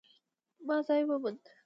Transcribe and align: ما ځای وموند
ما 0.67 0.77
ځای 0.87 1.01
وموند 1.07 1.43